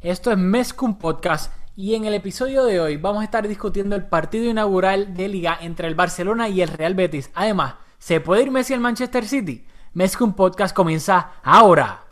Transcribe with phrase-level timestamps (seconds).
[0.00, 4.04] Esto es Mezcum Podcast y en el episodio de hoy vamos a estar discutiendo el
[4.04, 7.30] partido inaugural de liga entre el Barcelona y el Real Betis.
[7.34, 9.64] Además, ¿se puede ir Messi al Manchester City?
[9.94, 12.04] Mezcum Podcast comienza ahora.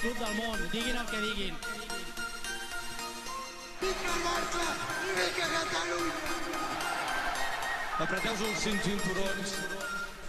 [0.00, 1.54] Club del món, diguin el que diguin.
[8.00, 9.54] Apreteu-vos els cinc cinturons,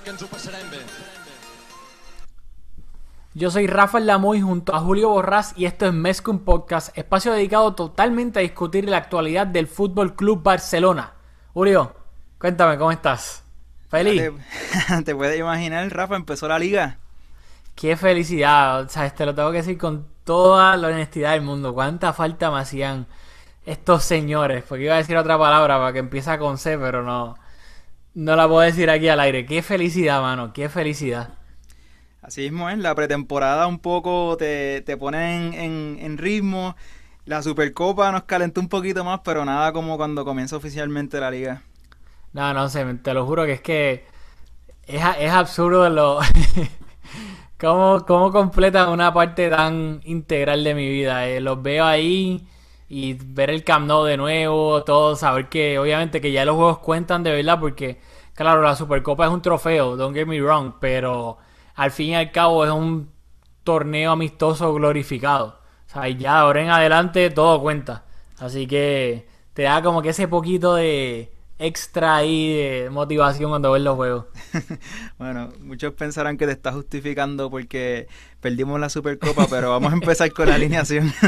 [0.03, 0.81] que ens ho passarem bé.
[3.33, 7.73] Yo soy Rafael Lamoy junto a Julio Borrás y esto es Mezcum Podcast, espacio dedicado
[7.75, 11.13] totalmente a discutir la actualidad del Fútbol Club Barcelona.
[11.53, 11.95] Julio,
[12.39, 13.45] cuéntame, ¿cómo estás?
[13.89, 14.33] ¿Feliz?
[14.87, 17.00] Te, te puedes imaginar, Rafa, empezó la liga.
[17.75, 21.73] Qué felicidad, o sea, te lo tengo que decir con toda la honestidad del mundo.
[21.73, 23.07] Cuánta falta me hacían
[23.65, 27.37] estos señores, porque iba a decir otra palabra para que empiece con C, pero no,
[28.15, 29.45] no la puedo decir aquí al aire.
[29.45, 31.31] Qué felicidad, mano, qué felicidad.
[32.21, 36.75] Así mismo es, la pretemporada un poco te, te pone en, en- en ritmo.
[37.25, 41.63] La Supercopa nos calentó un poquito más, pero nada como cuando comienza oficialmente la liga.
[42.33, 44.05] No, no sé, te lo juro que es que
[44.87, 46.19] es absurdo lo
[47.61, 51.27] cómo, cómo completa una parte tan integral de mi vida.
[51.27, 51.39] eh.
[51.39, 52.45] Los veo ahí
[52.89, 57.23] y ver el Camp de nuevo, todo, saber que obviamente que ya los juegos cuentan
[57.23, 58.01] de verdad porque
[58.33, 61.37] claro, la Supercopa es un trofeo, don't get me wrong, pero
[61.75, 63.11] al fin y al cabo es un
[63.63, 65.59] torneo amistoso glorificado.
[65.87, 68.05] O sea, y ya ahora en adelante todo cuenta.
[68.39, 73.81] Así que te da como que ese poquito de extra ahí de motivación cuando ves
[73.81, 74.25] los juegos.
[75.17, 78.07] Bueno, muchos pensarán que te estás justificando porque
[78.39, 81.13] perdimos la Supercopa, pero vamos a empezar con la alineación.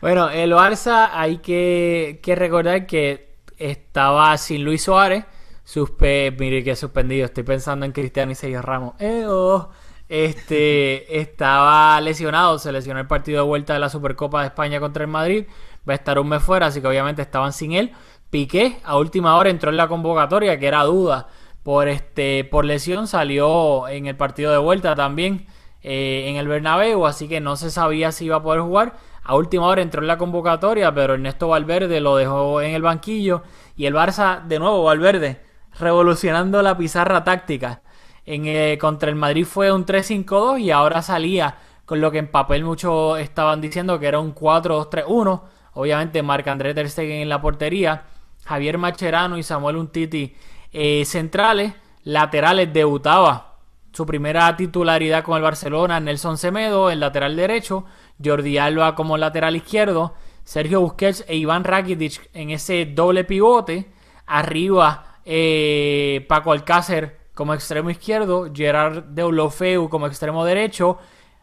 [0.00, 5.24] Bueno, el Barça hay que, que recordar que estaba sin Luis Suárez.
[5.64, 7.24] Suspe mire que suspendido.
[7.24, 8.94] Estoy pensando en Cristiano y Sergio Ramos.
[8.98, 9.70] Eh, oh.
[10.08, 12.58] Este estaba lesionado.
[12.58, 15.46] Se lesionó el partido de vuelta de la Supercopa de España contra el Madrid.
[15.88, 17.92] Va a estar un mes fuera, así que obviamente estaban sin él.
[18.34, 21.28] Piqué a última hora entró en la convocatoria, que era duda
[21.62, 23.06] por este por lesión.
[23.06, 25.46] Salió en el partido de vuelta también
[25.84, 28.94] eh, en el Bernabéu, así que no se sabía si iba a poder jugar.
[29.22, 33.44] A última hora entró en la convocatoria, pero Ernesto Valverde lo dejó en el banquillo.
[33.76, 35.40] Y el Barça, de nuevo, Valverde,
[35.78, 37.82] revolucionando la pizarra táctica.
[38.26, 42.26] En, eh, contra el Madrid fue un 3-5-2 y ahora salía con lo que en
[42.26, 45.42] papel muchos estaban diciendo que era un 4-2-3-1.
[45.74, 48.06] Obviamente Marc André Ter Stegen en la portería,
[48.44, 50.34] Javier Macherano y Samuel Untiti
[50.72, 51.72] eh, centrales,
[52.02, 53.54] laterales debutaba
[53.92, 57.84] su primera titularidad con el Barcelona, Nelson Semedo, el lateral derecho,
[58.22, 63.90] Jordi Alba como lateral izquierdo, Sergio Busquets e Iván Rakitic en ese doble pivote,
[64.26, 70.98] arriba eh, Paco Alcácer como extremo izquierdo, Gerard Deulofeu como extremo derecho,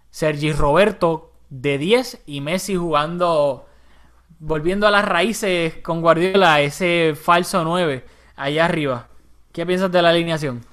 [0.10, 3.66] Sergi Roberto de 10 y Messi jugando,
[4.41, 8.03] volviendo a las raíces con Guardiola, ese falso 9
[8.35, 9.07] allá arriba.
[9.53, 10.66] ¿Qué piensas de la alineación?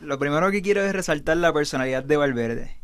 [0.00, 2.76] Lo primero que quiero es resaltar la personalidad de Valverde.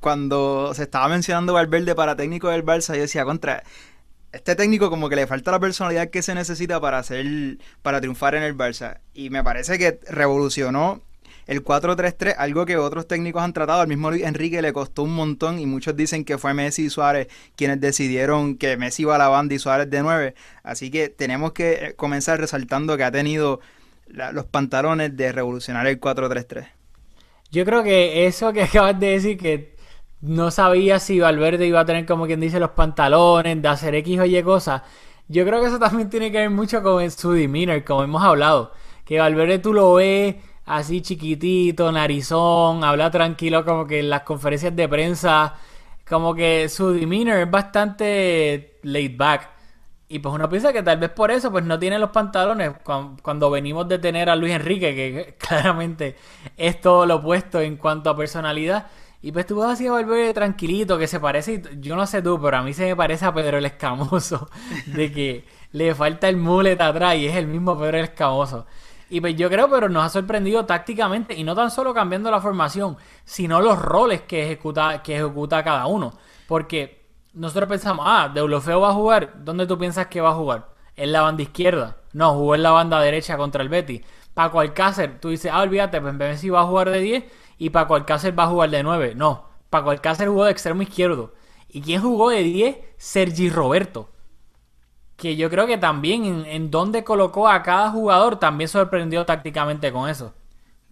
[0.00, 3.62] Cuando se estaba mencionando Valverde para técnico del Barça, yo decía, contra,
[4.32, 8.34] este técnico como que le falta la personalidad que se necesita para hacer, para triunfar
[8.34, 9.00] en el Barça.
[9.12, 11.02] Y me parece que revolucionó
[11.52, 13.82] el 4-3-3, algo que otros técnicos han tratado.
[13.82, 16.90] Al mismo Luis Enrique le costó un montón y muchos dicen que fue Messi y
[16.90, 20.34] Suárez quienes decidieron que Messi iba a la banda y Suárez de 9.
[20.62, 23.60] Así que tenemos que eh, comenzar resaltando que ha tenido
[24.08, 26.68] los pantalones de revolucionar el 4-3-3.
[27.50, 29.76] Yo creo que eso que acabas de decir, que
[30.22, 34.20] no sabía si Valverde iba a tener, como quien dice, los pantalones de hacer X
[34.20, 34.82] o Y cosas.
[35.28, 38.72] Yo creo que eso también tiene que ver mucho con su demeanor, como hemos hablado.
[39.04, 40.36] Que Valverde tú lo ves
[40.66, 45.54] así chiquitito, narizón, habla tranquilo, como que en las conferencias de prensa,
[46.08, 49.50] como que su demeanor es bastante laid back.
[50.08, 53.16] Y pues uno piensa que tal vez por eso pues no tiene los pantalones cuan-
[53.22, 56.16] cuando venimos de tener a Luis Enrique, que claramente
[56.56, 58.86] es todo lo opuesto en cuanto a personalidad.
[59.22, 62.38] Y pues tú vas así a Valverde tranquilito, que se parece, yo no sé tú,
[62.42, 64.50] pero a mí se me parece a Pedro el Escamoso,
[64.86, 68.66] de que le falta el mullet atrás y es el mismo Pedro el Escamoso.
[69.12, 72.40] Y pues yo creo, pero nos ha sorprendido tácticamente, y no tan solo cambiando la
[72.40, 76.14] formación, sino los roles que ejecuta, que ejecuta cada uno.
[76.48, 80.70] Porque nosotros pensamos, ah, Deulofeo va a jugar, ¿dónde tú piensas que va a jugar?
[80.96, 81.98] En la banda izquierda.
[82.14, 84.02] No, jugó en la banda derecha contra el Betty.
[84.32, 87.24] Paco Alcácer, tú dices, ah, olvídate, pues si va a jugar de 10
[87.58, 89.14] y Paco Alcácer va a jugar de 9.
[89.14, 91.34] No, Paco Alcácer jugó de extremo izquierdo.
[91.68, 92.78] ¿Y quién jugó de 10?
[92.96, 94.08] Sergi Roberto.
[95.22, 99.92] Que yo creo que también en, en donde colocó a cada jugador también sorprendió tácticamente
[99.92, 100.34] con eso.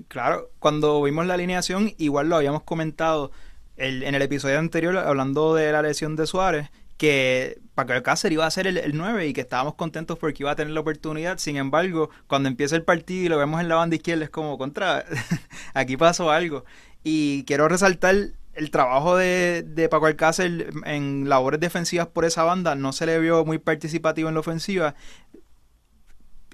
[0.06, 3.32] Claro, cuando vimos la alineación, igual lo habíamos comentado
[3.76, 8.50] en el episodio anterior, hablando de la lesión de Suárez, que Paco Alcácer iba a
[8.52, 11.38] ser el, 9 y que estábamos contentos porque iba a tener la oportunidad.
[11.38, 14.58] Sin embargo, cuando empieza el partido y lo vemos en la banda izquierda, es como
[14.58, 15.04] contra,
[15.74, 16.64] aquí pasó algo.
[17.02, 18.14] Y quiero resaltar
[18.54, 22.74] el trabajo de, de Paco Alcácer en labores defensivas por esa banda.
[22.74, 24.94] No se le vio muy participativo en la ofensiva.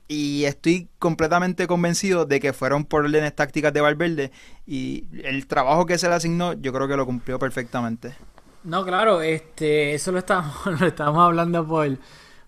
[0.08, 4.30] Y estoy completamente convencido de que fueron por órdenes tácticas de Valverde.
[4.66, 8.14] Y el trabajo que se le asignó, yo creo que lo cumplió perfectamente.
[8.62, 11.98] No, claro, este, eso lo estábamos, lo estábamos hablando por,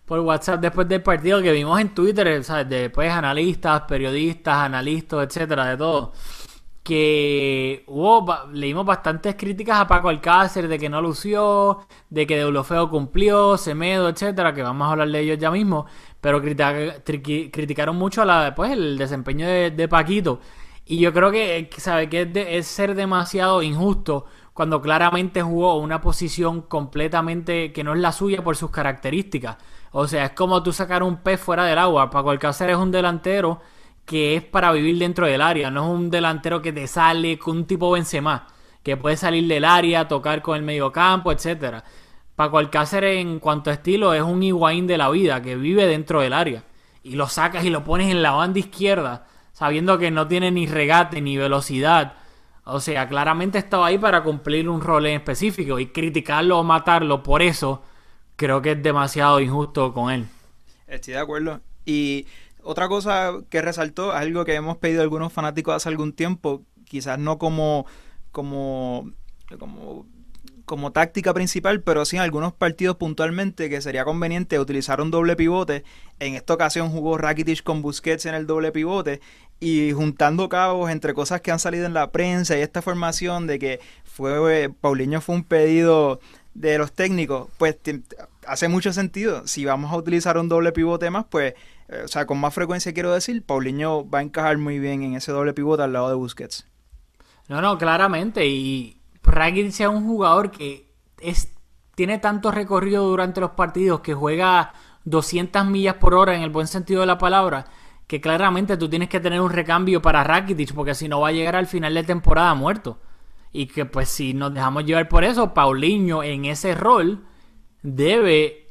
[0.04, 2.68] por WhatsApp después del partido que vimos en Twitter, ¿sabes?
[2.68, 6.12] Después analistas, periodistas, analistas, etcétera, de todo.
[6.88, 12.88] Que hubo, leímos bastantes críticas a Paco Alcácer de que no lució, de que Deulofeo
[12.88, 15.84] cumplió, Semedo, etcétera, que vamos a hablar de ellos ya mismo,
[16.22, 20.40] pero criticaron mucho la, pues, el desempeño de, Paquito.
[20.86, 22.08] Y yo creo que, ¿sabe?
[22.08, 24.24] Que es, es ser demasiado injusto
[24.54, 29.58] cuando claramente jugó una posición completamente que no es la suya por sus características.
[29.92, 32.08] O sea, es como tú sacar un pez fuera del agua.
[32.08, 33.60] Paco Alcácer es un delantero
[34.08, 37.58] que es para vivir dentro del área, no es un delantero que te sale con
[37.58, 38.48] un tipo Benzema,
[38.82, 41.84] que puede salir del área, tocar con el mediocampo, etcétera.
[42.34, 46.22] Paco Alcácer en cuanto a estilo es un Higuaín de la vida, que vive dentro
[46.22, 46.64] del área.
[47.02, 50.66] Y lo sacas y lo pones en la banda izquierda, sabiendo que no tiene ni
[50.66, 52.14] regate ni velocidad
[52.70, 57.22] o sea, claramente estaba ahí para cumplir un rol en específico y criticarlo o matarlo
[57.22, 57.82] por eso
[58.36, 60.26] creo que es demasiado injusto con él.
[60.86, 61.60] Estoy de acuerdo.
[61.86, 62.26] Y
[62.68, 67.18] otra cosa que resaltó, algo que hemos pedido a algunos fanáticos hace algún tiempo, quizás
[67.18, 67.86] no como
[68.30, 69.10] como
[69.58, 70.06] como
[70.66, 75.34] como táctica principal, pero sí en algunos partidos puntualmente que sería conveniente utilizar un doble
[75.34, 75.82] pivote.
[76.20, 79.22] En esta ocasión jugó Rakitic con Busquets en el doble pivote
[79.60, 83.58] y juntando cabos entre cosas que han salido en la prensa y esta formación de
[83.58, 86.20] que fue Paulinho fue un pedido
[86.52, 87.76] de los técnicos, pues
[88.46, 89.46] hace mucho sentido.
[89.46, 91.54] Si vamos a utilizar un doble pivote más, pues,
[91.88, 95.14] eh, o sea, con más frecuencia quiero decir, Paulinho va a encajar muy bien en
[95.14, 96.66] ese doble pivote al lado de Busquets.
[97.48, 98.46] No, no, claramente.
[98.46, 101.52] Y Rakitic es un jugador que es,
[101.94, 104.72] tiene tanto recorrido durante los partidos que juega
[105.04, 107.66] 200 millas por hora en el buen sentido de la palabra
[108.08, 111.32] que claramente tú tienes que tener un recambio para Rakitic porque si no va a
[111.32, 112.98] llegar al final de temporada muerto.
[113.52, 117.26] Y que pues si nos dejamos llevar por eso, Paulinho en ese rol
[117.82, 118.70] debe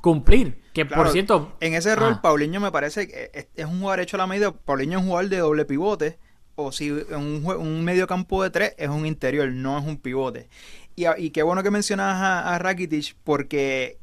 [0.00, 0.59] cumplir.
[0.72, 1.52] Que por cierto...
[1.60, 4.52] En ese rol, Paulinho me parece que es un jugador hecho a la medida.
[4.52, 6.18] Paulinho es un jugador de doble pivote
[6.54, 10.48] o si un, un medio campo de tres es un interior, no es un pivote.
[10.96, 13.98] Y, y qué bueno que mencionas a, a, Rakitic porque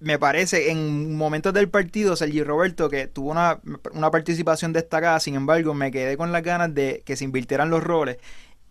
[0.00, 3.60] me parece en momentos del partido Sergi Roberto que tuvo una,
[3.92, 7.82] una, participación destacada, sin embargo me quedé con las ganas de que se invirtieran los
[7.82, 8.18] roles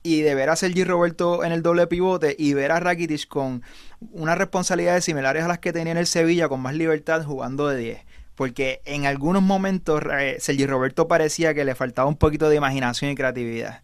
[0.03, 3.63] y de ver a Sergi Roberto en el doble pivote y ver a Rakitic con
[4.11, 7.77] unas responsabilidades similares a las que tenía en el Sevilla con más libertad jugando de
[7.77, 8.05] 10
[8.35, 13.11] porque en algunos momentos eh, Sergi Roberto parecía que le faltaba un poquito de imaginación
[13.11, 13.83] y creatividad.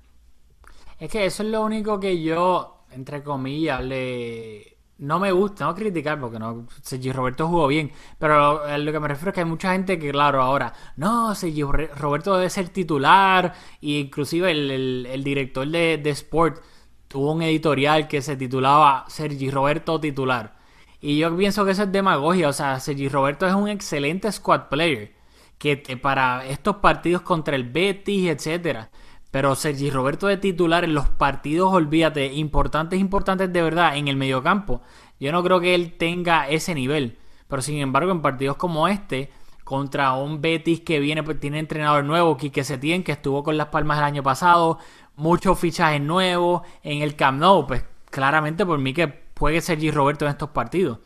[1.00, 4.77] Es que eso es lo único que yo, entre comillas, le...
[5.00, 9.00] No me gusta, no criticar porque no, Sergi Roberto jugó bien, pero lo, lo, que
[9.00, 12.70] me refiero es que hay mucha gente que, claro, ahora, no, Sergi Roberto debe ser
[12.70, 16.64] titular, e inclusive el, director de, Sport
[17.08, 20.58] tuvo un editorial que se titulaba Sergi Roberto titular.
[21.00, 22.50] Y yo pienso que eso es demagogia.
[22.50, 25.14] O sea, Sergi Roberto es un excelente squad player.
[25.58, 28.90] Que para estos partidos contra el Betis, etcétera.
[29.32, 34.16] Pero Sergi Roberto de titular en los partidos, olvídate, importantes, importantes de verdad, en el
[34.16, 34.82] mediocampo.
[35.20, 37.18] Yo no creo que él tenga ese nivel.
[37.48, 39.32] Pero sin embargo, en partidos como este,
[39.64, 43.68] contra un Betis que viene, pues, tiene entrenador nuevo, Quique Setién, que estuvo con las
[43.68, 44.80] palmas el año pasado,
[45.16, 50.26] muchos fichajes nuevos en el Camp Nou, pues claramente por mí que juegue Sergi Roberto
[50.26, 51.00] en estos partidos.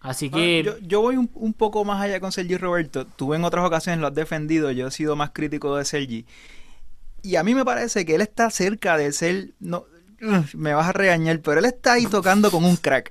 [0.00, 0.78] Así que...
[0.82, 3.06] yo, voy un, poco más allá con Sergi Roberto.
[3.06, 6.26] Tú en otras ocasiones lo has defendido, yo he sido más crítico de Sergi.
[7.26, 9.50] Y a mí me parece que él está cerca de ser...
[9.58, 9.84] No,
[10.54, 13.10] me vas a regañar, pero él está ahí tocando con un crack.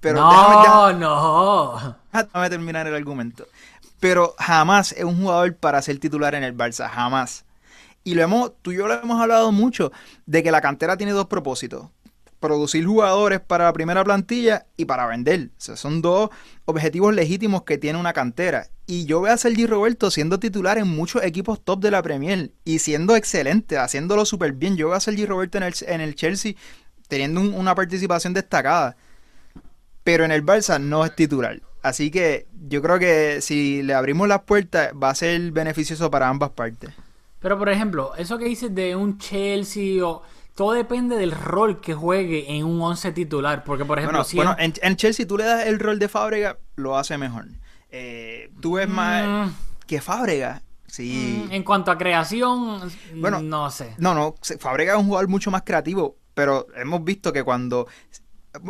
[0.00, 1.96] Pero déjame, déjame- no, no.
[2.12, 3.46] Déjame terminar el argumento.
[3.98, 7.46] Pero jamás es un jugador para ser titular en el Barça, jamás.
[8.04, 9.90] Y lo hemos, tú y yo lo hemos hablado mucho,
[10.26, 11.86] de que la cantera tiene dos propósitos.
[12.40, 15.48] Producir jugadores para la primera plantilla y para vender.
[15.56, 16.28] O sea, son dos
[16.66, 18.66] objetivos legítimos que tiene una cantera.
[18.88, 22.52] Y yo veo a Sergi Roberto siendo titular en muchos equipos top de la Premier
[22.64, 24.76] y siendo excelente, haciéndolo súper bien.
[24.76, 26.52] Yo veo a Sergi Roberto en el, en el Chelsea
[27.08, 28.96] teniendo un- una participación destacada
[30.04, 31.60] pero en el Barça no es titular.
[31.82, 36.28] Así que yo creo que si le abrimos las puertas va a ser beneficioso para
[36.28, 36.90] ambas partes.
[37.40, 40.22] Pero por ejemplo, eso que dices de un Chelsea o
[40.54, 44.36] todo depende del rol que juegue en un 11 titular, porque por ejemplo, Bueno, si
[44.36, 47.46] bueno, en- en, en Chelsea tú le das el rol de Fábrega, lo hace mejor.
[47.90, 49.52] Eh, tú ves más Mm.
[49.86, 50.62] que Fábrega.
[50.88, 51.44] Sí.
[51.48, 52.80] mm, en cuanto a creación,
[53.16, 53.94] Bueno, no sé.
[53.98, 57.86] No, no, Fábrega es un jugador mucho más creativo, pero hemos visto que cuando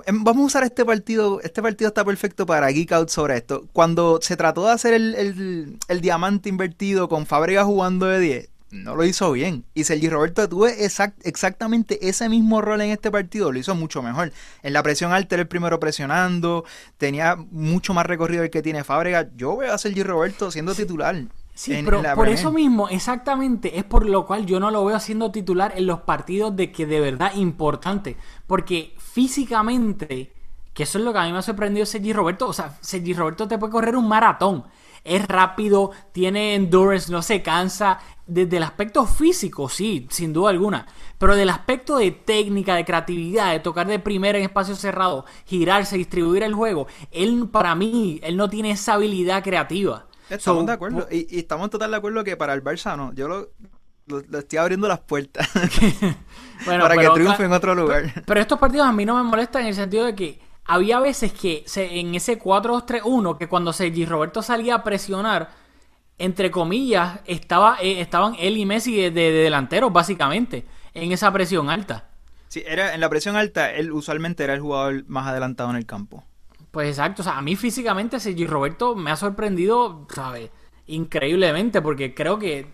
[0.07, 3.67] em, vamos a usar este partido, este partido está perfecto para geek out sobre esto.
[3.73, 8.51] Cuando se trató de hacer el, el- el diamante invertido con Fábrega jugando de 10,
[8.85, 9.65] no lo hizo bien.
[9.75, 14.03] Y Sergi Roberto tuvo exact- exactamente ese mismo rol en este partido, lo hizo mucho
[14.03, 14.33] mejor.
[14.63, 16.65] En la presión alta era el primero presionando,
[16.99, 19.29] tenía mucho más recorrido el que tiene Fábrega.
[19.37, 21.17] Yo veo a Sergi Roberto siendo titular.
[21.55, 22.39] Sí, en- pero en la por Premier.
[22.39, 26.01] eso mismo, exactamente, es por lo cual yo no lo veo siendo titular en los
[26.01, 28.17] partidos de que de verdad importante.
[28.47, 30.33] Porque físicamente,
[30.75, 33.15] que eso es lo que a mí me ha sorprendido Sergi Roberto, o sea, Sergi
[33.15, 34.65] Roberto te puede correr un maratón.
[35.07, 37.99] Es rápido, tiene endurance, no se cansa.
[38.27, 40.87] Desde el aspecto físico, sí, sin duda alguna.
[41.17, 45.97] Pero del aspecto de técnica, de creatividad, de tocar de primera en espacio cerrado, girarse,
[45.97, 50.07] distribuir el juego, él, para mí, él no tiene esa habilidad creativa.
[50.29, 51.07] Estamos So, de acuerdo.
[51.09, 53.15] Y, y estamos total de acuerdo que para el Barça no.
[53.15, 53.51] Yo lo,
[54.39, 55.49] estoy abriendo las puertas
[56.65, 58.25] Bueno, para que pero- triunfe en otro lugar.
[58.27, 61.33] Pero estos partidos a mí no me molestan en el sentido de que había veces
[61.33, 65.51] que se- en ese 4-2-3-1, que cuando Sergi Roberto salía a presionar,
[66.19, 71.31] entre comillas, estaba, eh, estaban él y Messi de, de- de delanteros, básicamente, en esa
[71.33, 72.09] presión alta.
[72.49, 75.85] Sí, era, en la presión alta, él usualmente era el jugador más adelantado en el
[75.87, 76.25] campo.
[76.71, 80.51] Pues exacto, o sea, a mí físicamente Sergi Roberto me ha sorprendido, ¿sabes?
[80.87, 82.67] Increíblemente, porque creo que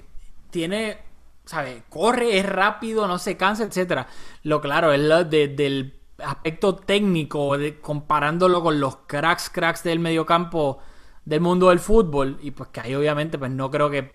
[0.51, 0.99] tiene,
[1.45, 1.83] ¿sabes?
[1.89, 4.07] Corre, es rápido, no se cansa, etcétera.
[4.43, 9.99] Lo claro, es lo de- del aspecto técnico, de- comparándolo con los cracks, cracks del
[9.99, 10.79] mediocampo
[11.25, 14.13] del mundo del fútbol, y pues que ahí obviamente, pues no creo que...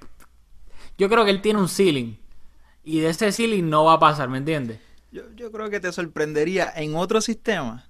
[0.97, 2.17] Yo creo que él tiene un ceiling,
[2.83, 4.79] y de ese ceiling no va a pasar, ¿me entiendes?
[5.11, 7.85] Yo, yo creo que te sorprendería en otro sistema.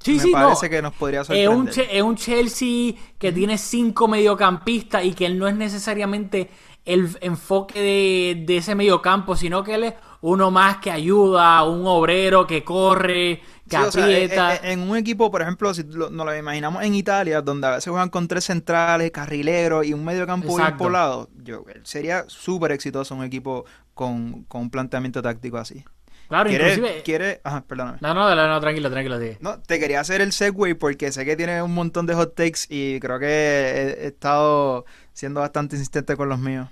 [0.00, 0.70] Sí, Me sí, parece no.
[0.70, 1.88] que nos podría Es un, sorprender.
[1.96, 6.50] Es un Chelsea que tiene cinco mediocampistas y que él no es necesariamente
[6.84, 11.86] el enfoque de, de ese mediocampo, sino que él es uno más que ayuda, un
[11.86, 14.54] obrero que corre, que Sí, o sea, aprieta.
[14.56, 17.66] eh, eh, en un equipo, por ejemplo, si lo- nos lo imaginamos en Italia, donde
[17.66, 22.24] a veces juegan con tres centrales, carrileros y un medio campo bien poblado, yo, sería
[22.28, 23.64] súper exitoso un equipo
[23.94, 25.84] con, con un planteamiento táctico así.
[26.28, 27.02] Claro, ¿Quiere, inclusive...
[27.02, 27.98] quiere, ajá, perdóname.
[28.00, 29.38] No, no, no, no, tranquilo, tranquilo, sigue.
[29.40, 32.60] No, te quería hacer el segue porque sé que tiene un montón de hot takes
[32.68, 36.68] y creo que he, he estado siendo bastante insistente con los míos.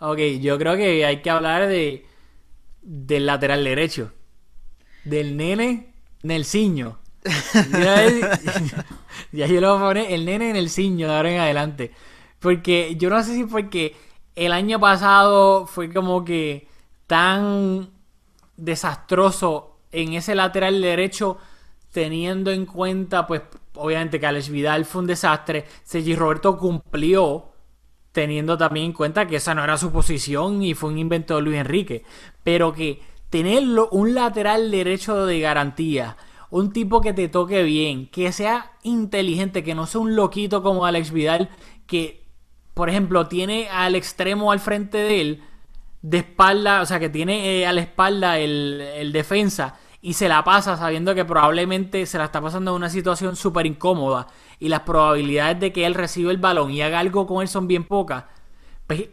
[0.00, 2.04] Ok, yo creo que hay que hablar de
[2.82, 4.12] del lateral derecho.
[5.04, 6.98] Del nene Nelsiño.
[7.70, 8.08] Ya,
[9.32, 11.92] ya yo lo voy a poner el nene Nelsiño de ahora en adelante.
[12.40, 13.94] Porque yo no sé si porque
[14.34, 16.66] el año pasado fue como que
[17.06, 17.90] tan
[18.56, 21.38] desastroso en ese lateral derecho
[21.90, 23.42] teniendo en cuenta pues
[23.74, 27.52] obviamente que Alex Vidal fue un desastre, Sergi Roberto cumplió
[28.12, 31.42] teniendo también en cuenta que esa no era su posición y fue un invento de
[31.42, 32.04] Luis Enrique,
[32.44, 36.16] pero que tenerlo un lateral derecho de garantía,
[36.50, 40.84] un tipo que te toque bien, que sea inteligente, que no sea un loquito como
[40.84, 41.48] Alex Vidal,
[41.86, 42.26] que
[42.74, 45.42] por ejemplo tiene al extremo al frente de él,
[46.02, 50.28] de espalda, o sea que tiene eh, a la espalda el, el defensa y se
[50.28, 54.26] la pasa sabiendo que probablemente se la está pasando en una situación súper incómoda
[54.58, 57.68] y las probabilidades de que él reciba el balón y haga algo con él son
[57.68, 58.24] bien pocas.
[58.86, 59.08] Pues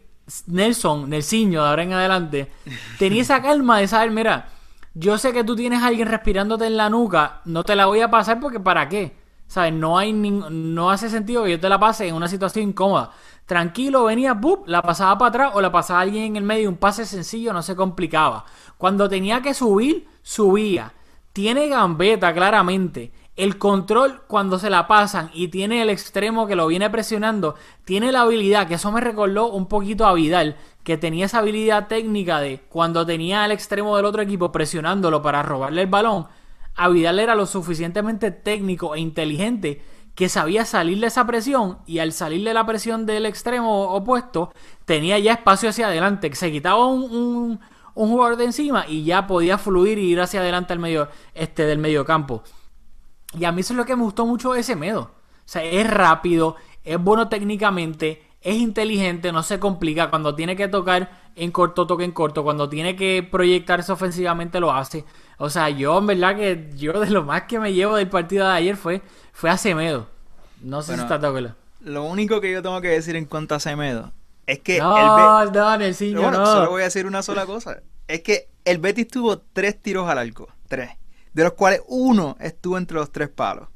[0.47, 2.51] Nelson, Nelsinho, de ahora en adelante,
[2.99, 4.49] tenía esa calma de saber, mira,
[4.95, 8.01] yo sé que tú tienes a alguien respirándote en la nuca, no te la voy
[8.01, 9.15] a pasar porque ¿para qué?
[9.49, 9.73] ¿Sabes?
[9.73, 13.09] No hay no hace sentido que yo te la pase en una situación incómoda.
[13.47, 14.67] Tranquilo, venía, ¡bup!
[14.67, 17.63] la pasaba para atrás o la pasaba alguien en el medio, un pase sencillo, no
[17.63, 18.45] se complicaba.
[18.77, 20.93] Cuando tenía que subir, subía.
[21.33, 23.11] Tiene gambeta, claramente.
[23.35, 28.11] el control cuando se la pasan y tiene el extremo que lo viene presionando, tiene
[28.11, 32.39] la habilidad, que eso me recordó un poquito a Vidal, que tenía esa habilidad técnica
[32.39, 36.27] de cuando tenía el extremo del otro equipo presionándolo para robarle el balón,
[36.75, 39.81] a Vidal era lo suficientemente técnico e inteligente
[40.15, 44.51] que sabía salir de esa presión y al salir de la presión del extremo opuesto
[44.85, 47.59] tenía ya espacio hacia adelante, se quitaba un,
[47.93, 51.77] jugador de encima y ya podía fluir y ir hacia adelante al medio, este, del
[51.77, 52.43] medio campo.
[53.37, 55.01] Y a mí eso es lo que me gustó mucho ese Medo.
[55.01, 60.09] O sea, es rápido, es bueno técnicamente, es inteligente, no se complica.
[60.09, 62.43] Cuando tiene que tocar en corto, toque en corto.
[62.43, 65.05] Cuando tiene que proyectarse ofensivamente, lo hace.
[65.39, 68.45] O sea, yo en verdad que yo de lo más que me llevo del partido
[68.45, 69.01] de ayer fue,
[69.33, 70.07] fue a Semedo.
[70.61, 71.55] No sé Bueno, si está de acuerdo.
[71.79, 74.11] Lo único que yo tengo que decir en cuanto a Semedo
[74.45, 76.45] es que No, el no, Nelsinho, Bueno, no.
[76.45, 77.81] solo voy a decir una sola cosa.
[78.07, 80.49] Es que el Betis tuvo tres tiros al arco.
[80.67, 80.91] Tres.
[81.33, 83.69] De los cuales uno estuvo entre los tres palos.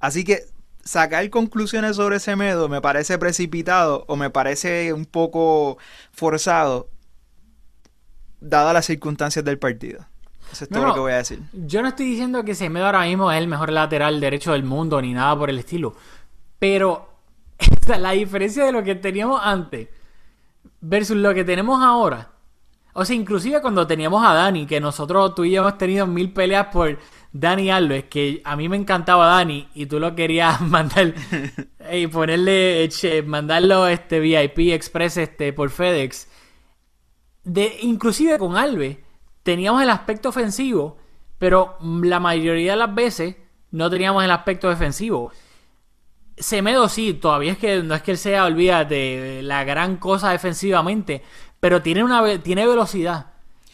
[0.00, 0.44] Así que
[0.84, 5.78] sacar conclusiones sobre Semedo me parece precipitado o me parece un poco
[6.12, 6.90] forzado
[8.40, 10.06] dadas las circunstancias del partido.
[10.52, 10.88] Eso es todo no.
[10.88, 11.40] lo que voy a decir.
[11.52, 15.00] Yo no estoy diciendo que Semedo ahora mismo es el mejor lateral derecho del mundo
[15.00, 15.94] ni nada por el estilo.
[16.58, 17.08] Pero
[17.58, 19.88] esta- la diferencia de lo que teníamos antes
[20.80, 22.28] versus lo que tenemos ahora.
[22.94, 26.30] O sea, inclusive cuando teníamos a Dani, que nosotros tú y yo hemos tenido mil
[26.30, 26.98] peleas por
[27.32, 31.14] Dani Alves, que a mí me encantaba Dani y tú lo querías mandar
[31.90, 36.28] y ponerle, che, mandarlo este VIP Express este por FedEx
[37.44, 38.98] de inclusive con Alves
[39.42, 40.98] teníamos el aspecto ofensivo,
[41.38, 43.36] pero la mayoría de las veces
[43.70, 45.32] no teníamos el aspecto defensivo.
[46.36, 51.22] Semedo sí, todavía es que no es que él sea, olvídate, la gran cosa defensivamente,
[51.60, 53.26] pero tiene una tiene velocidad.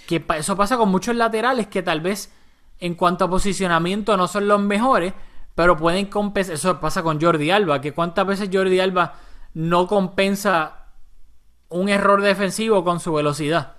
[0.07, 2.33] Que eso pasa con muchos laterales que tal vez
[2.81, 5.13] en cuanto a posicionamiento no son los mejores,
[5.55, 6.55] pero pueden compensar.
[6.55, 9.15] Eso pasa con Jordi Alba, que cuántas veces Jordi Alba
[9.55, 10.87] no compensa
[11.69, 13.78] un error defensivo con su velocidad.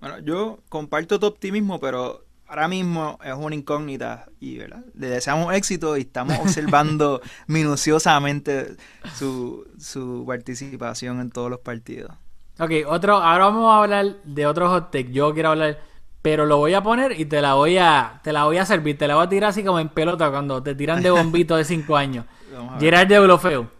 [0.00, 4.84] Bueno, yo comparto tu optimismo, pero ahora mismo es una incógnita y ¿verdad?
[4.94, 8.76] le deseamos éxito y estamos observando minuciosamente
[9.14, 12.12] su, su participación en todos los partidos.
[12.60, 15.12] Ok, otro, ahora vamos a hablar de otro hot take.
[15.12, 15.78] Yo quiero hablar,
[16.22, 18.98] pero lo voy a poner y te la voy a, te la voy a servir,
[18.98, 21.64] te la voy a tirar así como en pelota cuando te tiran de bombito de
[21.64, 22.24] 5 años.
[22.80, 23.70] Gerard de Blofeo.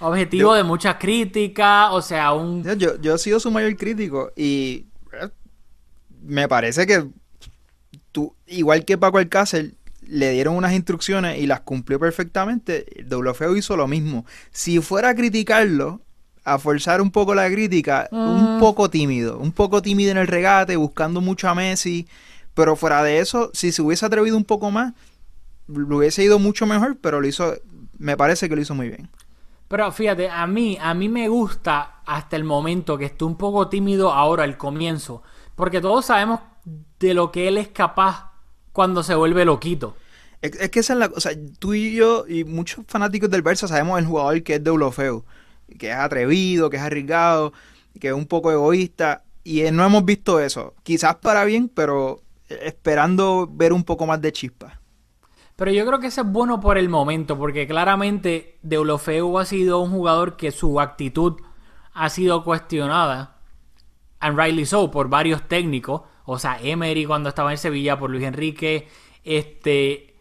[0.00, 2.62] Objetivo Yo- de muchas críticas, o sea, un...
[2.78, 4.86] Yo, yo, he sido su mayor crítico y.
[6.22, 7.06] me parece que
[8.12, 9.74] tú, igual que Paco Alcácer,
[10.06, 12.86] le dieron unas instrucciones y las cumplió perfectamente.
[13.04, 14.24] Deulofeu hizo lo mismo.
[14.50, 16.00] Si fuera a criticarlo,
[16.44, 20.76] a forzar un poco la crítica, un poco tímido, un poco tímido en el regate,
[20.76, 22.08] buscando mucho a Messi,
[22.54, 24.94] pero fuera de eso, si se hubiese atrevido un poco más,
[25.68, 27.54] lo hubiese ido mucho mejor, pero lo hizo,
[27.98, 29.08] me parece que lo hizo muy bien.
[29.68, 33.68] Pero fíjate, a mí, a mí me gusta hasta el momento que esté un poco
[33.68, 35.22] tímido ahora al comienzo,
[35.60, 36.40] porque todos sabemos
[36.98, 38.32] de lo que él es capaz
[38.72, 39.94] cuando se vuelve loquito.
[40.42, 41.30] Es, es que esa es la cosa.
[41.58, 45.24] Tú y yo y muchos fanáticos del Barça sabemos el jugador que es Deulofeu,
[45.78, 47.52] que es atrevido, que es arriesgado,
[48.00, 49.22] que es un poco egoísta.
[49.44, 50.74] Y eh, no hemos visto eso.
[50.82, 54.80] Quizás para bien, pero eh, esperando ver un poco más de chispa.
[55.56, 59.80] Pero yo creo que eso es bueno por el momento, porque claramente Deulofeu ha sido
[59.80, 61.34] un jugador que su actitud
[61.92, 63.39] ha sido cuestionada,
[64.20, 66.02] and rightly so, por varios técnicos.
[66.24, 68.88] O sea, Emery cuando estaba en Sevilla, por Luis Enrique,
[69.24, 70.14] este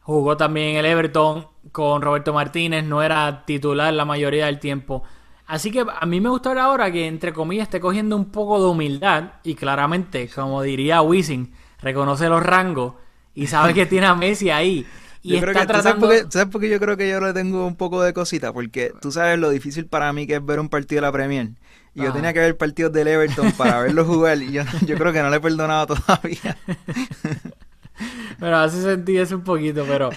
[0.00, 5.04] jugó también el Everton con Roberto Martínez, no era titular la mayoría del tiempo.
[5.46, 8.60] Así que a mí me gusta ver ahora que, entre comillas, esté cogiendo un poco
[8.60, 12.94] de humildad y claramente, como diría Wisin, reconoce los rangos
[13.34, 14.86] y sabe que tiene a Messi ahí.
[15.24, 16.06] Y Yo creo está que, ¿tú sabes, tratando...
[16.08, 18.12] por qué, tú sabes por qué yo creo que yo le tengo un poco de
[18.12, 18.52] cosita?
[18.52, 21.52] Porque tú sabes lo difícil para mí que es ver un partido de la Premier.
[21.94, 24.38] Y yo tenía que ver partidos del Everton para verlo jugar.
[24.42, 26.56] Y yo, yo creo que no le he perdonado todavía.
[28.40, 30.10] Pero hace sentido eso un poquito, pero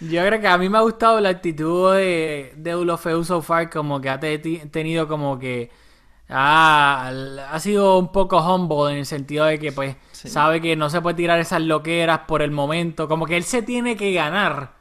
[0.00, 3.68] yo creo que a mí me ha gustado la actitud de, de Ulofeu so far,
[3.70, 5.70] como que ha te- tenido como que
[6.28, 7.10] ah,
[7.50, 11.00] ha sido un poco humble en el sentido de que pues sabe que no se
[11.00, 14.74] puede tirar esas loqueras por el momento, como que él se tiene que ganar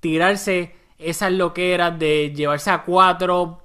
[0.00, 3.63] tirarse esas loqueras de llevarse a cuatro,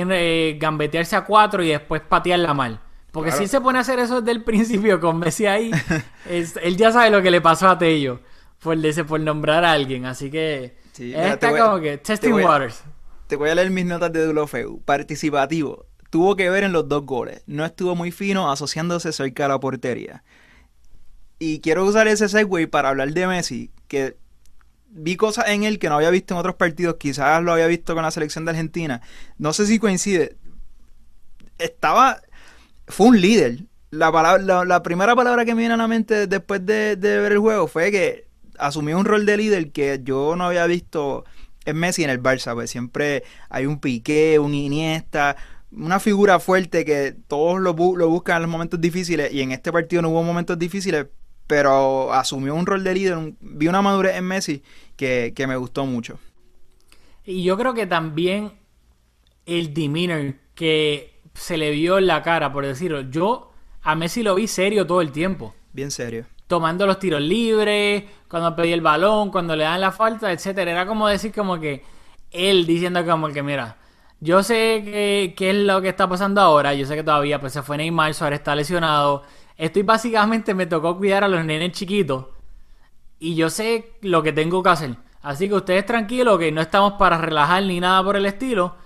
[0.00, 2.80] en, eh, gambetearse a cuatro y después patearla mal.
[3.12, 3.44] Porque Claro.
[3.44, 5.70] si se pone a hacer eso desde el principio con Messi ahí,
[6.28, 8.20] es- él ya sabe lo que le pasó a Tello
[8.60, 10.04] por, ese- por nombrar a alguien.
[10.04, 12.82] Así que Sí, mira, está voy a- como que te testing a- waters.
[13.26, 14.80] Te voy a leer mis notas de Deulofeu.
[14.84, 15.86] Participativo.
[16.10, 17.42] Tuvo que ver en los dos goles.
[17.46, 20.22] No estuvo muy fino asociándose cerca de la portería.
[21.38, 24.16] Y quiero usar ese segue para hablar de Messi, que
[24.90, 27.94] vi cosas en él que no había visto en otros partidos, quizás lo había visto
[27.94, 29.02] con la selección de Argentina.
[29.38, 30.36] No sé si coincide.
[31.58, 32.20] Estaba,
[32.86, 33.64] fue un líder.
[33.90, 37.32] La, palabra, la, primera palabra que me viene a la mente después de, de ver
[37.32, 38.26] el juego fue que
[38.58, 41.24] asumió un rol de líder que yo no había visto
[41.64, 45.36] en Messi en el Barça, pues siempre hay un Piqué, un Iniesta,
[45.72, 49.72] una figura fuerte que todos lo, lo buscan en los momentos difíciles y en este
[49.72, 51.06] partido no hubo momentos difíciles,
[51.46, 54.62] pero asumió un rol de líder, vi una madurez en Messi
[54.96, 56.18] que, que me gustó mucho.
[57.24, 58.52] Y yo creo que también
[59.46, 63.02] el demeanor que se le vio en la cara, por decirlo.
[63.02, 65.54] Yo a Messi lo vi serio todo el tiempo.
[65.72, 66.26] Bien serio.
[66.46, 70.70] Tomando los tiros libres, cuando pedía el balón, cuando le dan la falta, etcétera.
[70.70, 71.82] Era como decir como que
[72.30, 73.76] él diciendo como que mira,
[74.20, 77.52] yo sé que, qué es lo que está pasando ahora, yo sé que todavía pues
[77.52, 79.24] se fue Neymar, Suárez está lesionado.
[79.56, 82.26] Estoy básicamente me tocó cuidar a los nenes chiquitos
[83.18, 84.96] y yo sé lo que tengo que hacer.
[85.22, 88.76] Así que ustedes tranquilos, que no estamos para relajar ni nada por el estilo,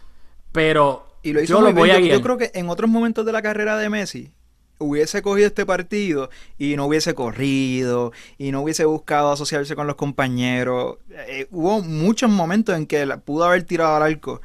[0.52, 2.16] pero Y lo hizo yo lo voy a guiar.
[2.18, 4.30] yo creo que en otros momentos de la carrera de Messi
[4.78, 9.96] hubiese cogido este partido y no hubiese corrido y no hubiese buscado asociarse con los
[9.96, 10.96] compañeros.
[11.28, 14.40] Eh, hubo muchos momentos en que la- pudo haber tirado al arco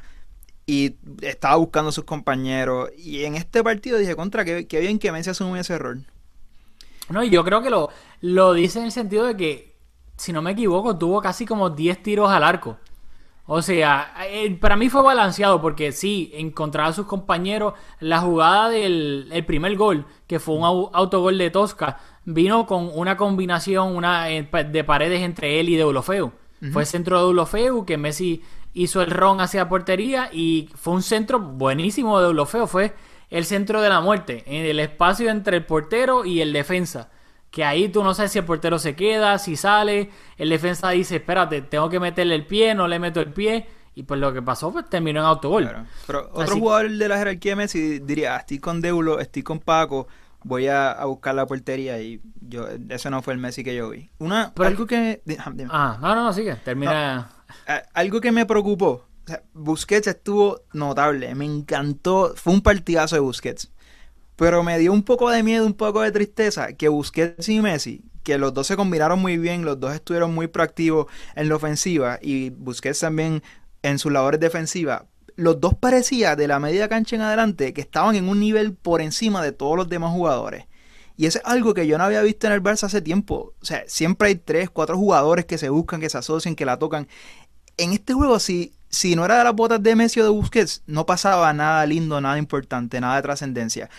[0.66, 2.90] y estaba buscando a sus compañeros.
[2.98, 5.98] Y en este partido dije, contra, qué, qué bien que Messi asumió ese error.
[7.10, 7.88] No, y yo creo que lo,
[8.20, 9.76] lo dice en el sentido de que,
[10.16, 12.78] si no me equivoco, tuvo casi como 10 tiros al arco.
[13.48, 17.74] O sea, eh, para mí fue balanceado porque sí, encontraba a sus compañeros.
[18.00, 22.90] La jugada del el primer gol, que fue un au- autogol de Tosca, vino con
[22.92, 26.32] una combinación una, eh, de paredes entre él y Deulofeu.
[26.72, 28.42] Fue centro de Deulofeu que Messi
[28.74, 32.66] hizo el ron hacia portería y fue un centro buenísimo de Deulofeu.
[32.66, 32.94] Fue
[33.30, 37.10] el centro de la muerte, en el espacio entre el portero y el defensa.
[37.50, 40.10] Que ahí tú no sabes si el portero se queda, si sale.
[40.36, 43.66] El defensa dice, espérate, tengo que meterle el pie, no le meto el pie.
[43.94, 45.62] Y pues lo que pasó, pues terminó en autogol.
[45.64, 45.86] Claro.
[46.06, 49.42] Pero otro Así- jugador de la jerarquía de Messi diría, "Ah, estoy con Deulo, estoy
[49.42, 50.06] con Paco,
[50.42, 53.88] voy a, a buscar la portería y yo ese no fue el Messi que yo
[53.88, 54.10] vi.
[54.18, 55.22] Una, Pero- algo que...
[55.70, 56.56] ah, no, no, no, sigue.
[56.56, 57.30] Termina.
[57.94, 59.05] Algo que me preocupó,
[59.52, 63.70] Busquets estuvo notable, me encantó, fue un partidazo de Busquets,
[64.36, 68.04] pero me dio un poco de miedo, un poco de tristeza que Busquets y Messi,
[68.22, 72.18] que los dos se combinaron muy bien, los dos estuvieron muy proactivos en la ofensiva
[72.22, 73.42] y Busquets también
[73.82, 75.04] en sus labores defensivas,
[75.36, 79.02] los dos parecía de la media cancha en adelante que estaban en un nivel por
[79.02, 80.64] encima de todos los demás jugadores.
[81.18, 83.54] Y eso es algo que yo no había visto en el Barça hace tiempo.
[83.60, 86.78] O sea, siempre hay tres, cuatro jugadores que se buscan, que se asocian, que la
[86.78, 87.08] tocan.
[87.78, 90.82] En este juego, si, si no era de las botas de Messi o de Busquets,
[90.86, 93.90] no pasaba nada lindo, nada importante, nada de trascendencia.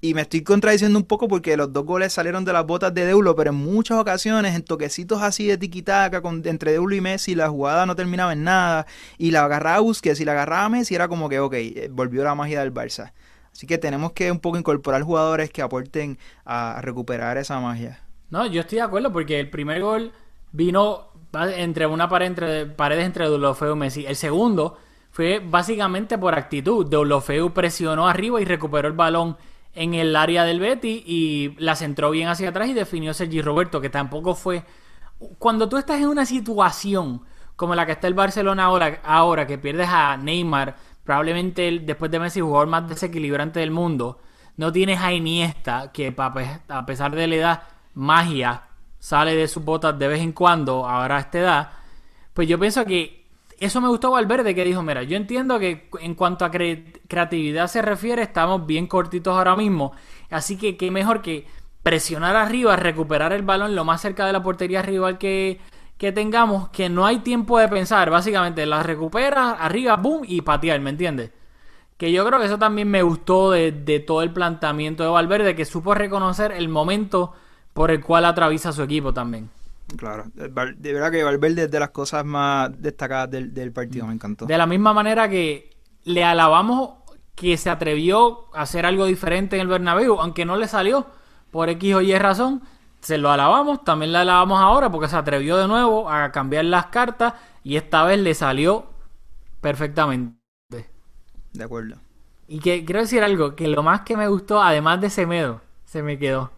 [0.00, 3.04] Y me estoy contradiciendo un poco porque los dos goles salieron de las botas de
[3.04, 7.48] Deulo, pero en muchas ocasiones, en toquecitos así de tiquitaca entre Deulo y Messi, la
[7.48, 8.86] jugada no terminaba en nada.
[9.18, 12.36] Y la agarraba Busquets y la agarraba Messi, era como que, ok, eh, volvió la
[12.36, 13.12] magia del Barça.
[13.52, 17.98] Así que tenemos que un poco incorporar jugadores que aporten a recuperar esa magia.
[18.30, 20.12] No, yo estoy de acuerdo porque el primer gol
[20.52, 24.06] vino entre una pared entre paredes entre Deulofeu y Messi.
[24.06, 24.78] El segundo
[25.10, 26.86] fue básicamente por actitud.
[26.86, 29.36] Deulofeu presionó arriba y recuperó el balón
[29.74, 33.80] en el área del Betty y la centró bien hacia atrás y definió Sergi Roberto,
[33.80, 34.64] que tampoco fue...
[35.38, 37.22] Cuando tú estás en una situación
[37.56, 42.10] como la que está el Barcelona ahora, ahora que pierdes a Neymar, probablemente el, después
[42.10, 44.20] de Messi, jugador más desequilibrante del mundo,
[44.56, 47.62] no tienes a Iniesta, que pe- a pesar de la edad,
[47.94, 48.62] magia,
[48.98, 51.70] sale de sus botas de vez en cuando, ahora a esta edad,
[52.34, 53.26] pues yo pienso que
[53.60, 57.66] eso me gustó Valverde, que dijo, mira, yo entiendo que en cuanto a cre- creatividad
[57.66, 59.92] se refiere, estamos bien cortitos ahora mismo,
[60.30, 61.46] así que qué mejor que
[61.82, 65.60] presionar arriba, recuperar el balón lo más cerca de la portería rival que,
[65.96, 70.80] que tengamos, que no hay tiempo de pensar, básicamente la recupera arriba, boom, y patear,
[70.80, 71.30] ¿me entiendes?
[71.96, 75.56] Que yo creo que eso también me gustó de, de todo el planteamiento de Valverde,
[75.56, 77.34] que supo reconocer el momento
[77.78, 79.48] por el cual atraviesa su equipo también.
[79.96, 84.06] Claro, Val- de verdad que Valverde es de las cosas más destacadas del, del partido,
[84.06, 84.46] me encantó.
[84.46, 85.70] De la misma manera que
[86.04, 86.90] le alabamos
[87.34, 91.06] que se atrevió a hacer algo diferente en el Bernabéu, aunque no le salió
[91.52, 92.62] por X o Y razón,
[93.00, 96.86] se lo alabamos, también le alabamos ahora porque se atrevió de nuevo a cambiar las
[96.86, 98.86] cartas y esta vez le salió
[99.60, 100.36] perfectamente.
[101.52, 101.96] De acuerdo.
[102.48, 106.02] Y que quiero decir algo, que lo más que me gustó, además de Semedo, se
[106.02, 106.50] me quedó.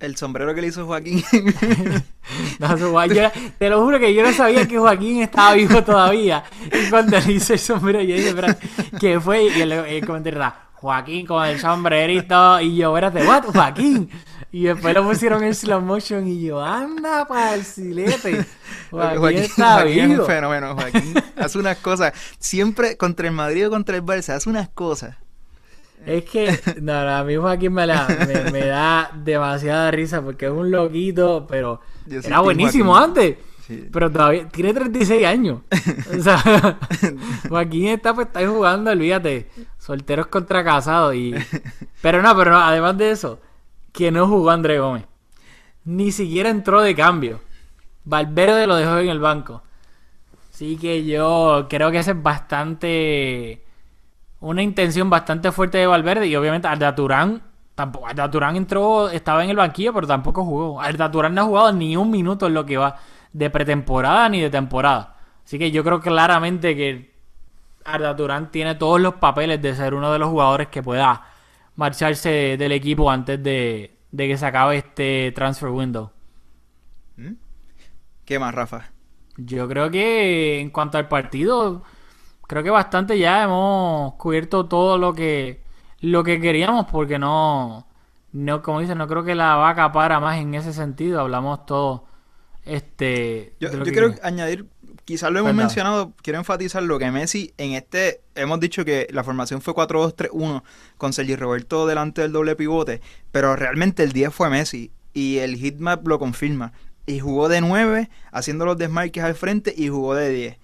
[0.00, 1.24] El sombrero que le hizo Joaquín.
[2.58, 6.44] No, yo- te lo juro que yo no sabía que Joaquín estaba vivo todavía.
[6.70, 8.34] Y cuando le hice el sombrero, yo dije,
[9.00, 9.44] ¿qué fue?
[9.44, 12.60] Y el, el comentario era, Joaquín con el sombrerito.
[12.60, 13.44] Y yo, espérate, ¿what?
[13.46, 14.10] Joaquín.
[14.52, 18.44] Y después lo pusieron en slow motion y yo, anda para el silete.
[18.90, 20.22] Joaquín, Joaquín, está Joaquín es vivo.
[20.22, 21.14] un fenómeno, Joaquín.
[21.36, 22.12] hace unas cosas.
[22.38, 25.16] Siempre contra el Madrid o contra el Barça, hace unas cosas.
[26.08, 30.46] Es que, no, no, a mí Joaquín me, la- me, me da demasiada risa porque
[30.46, 33.08] es un loquito, pero Yo era buenísimo Joaquín.
[33.10, 33.36] antes.
[33.66, 33.86] Sí.
[33.92, 35.60] Pero todavía tiene 36 años.
[36.18, 36.78] O sea,
[37.50, 41.34] Joaquín está pues está jugando, olvídate, solteros contra casados y
[42.00, 43.40] pero no, pero no, además de eso,
[43.92, 45.04] que no jugó André Gómez.
[45.84, 47.40] Ni siquiera entró de cambio.
[48.04, 49.62] Valverde lo dejó en el banco.
[50.52, 53.62] Así que yo creo que esa es bastante
[54.40, 57.42] una intención bastante fuerte de Valverde y obviamente Arda Turán
[57.74, 60.80] tampoco Arda Turán entró estaba en el banquillo pero tampoco jugó.
[60.80, 62.96] Arda Turán no ha jugado ni un minuto en lo que va
[63.32, 65.16] de pretemporada ni de temporada.
[65.44, 67.14] Así que yo creo claramente que
[67.84, 71.24] Arda Turán tiene todos los papeles de ser uno de los jugadores que pueda
[71.76, 76.10] marcharse del equipo antes de, de que se acabe este transfer window.
[78.24, 78.90] ¿Qué más, Rafa?
[79.38, 81.82] yo creo que en cuanto al partido,
[82.48, 85.60] creo que bastante ya hemos cubierto todo lo que
[86.00, 87.86] lo que queríamos porque no
[88.32, 92.04] no como dicen, no creo que la vaca para más en ese sentido, hablamos todo
[92.64, 94.66] este Yo, yo que- quiero añadir,
[95.04, 99.24] quizás lo hemos mencionado, quiero enfatizar lo que Messi en este, hemos dicho que la
[99.24, 100.62] formación fue 4-2-3-1
[100.98, 103.00] con Sergi Roberto delante del doble pivote,
[103.32, 106.72] pero realmente el 10 fue Messi y el heatmap lo confirma.
[107.06, 110.58] Y jugó de 9 haciendo los desmarques al frente y jugó de 10.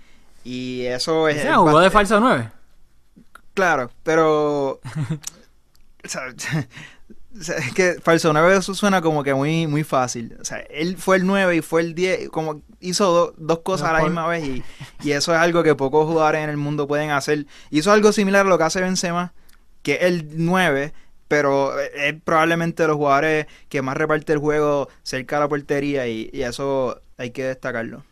[0.45, 1.39] Y eso es...
[1.39, 2.51] O sea, jugó de falso 9.
[3.55, 4.81] Claro, pero...
[6.05, 6.23] o sea,
[7.39, 10.37] o sea, es que falso 9 eso suena como que muy, muy fácil.
[10.41, 13.91] O sea, él fue el 9 y fue el 10, como hizo do- dos cosas
[13.91, 14.65] No, a la misma vez y,
[15.03, 17.47] y eso es algo que pocos jugadores en el mundo pueden hacer.
[17.71, 19.33] Hizo algo similar a lo que hace Benzema,
[19.83, 20.93] que es el 9,
[21.29, 26.07] pero es probablemente de los jugadores que más reparte el juego cerca de la portería
[26.07, 28.05] y, y eso hay que destacarlo.